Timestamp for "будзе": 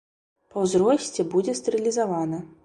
1.35-1.55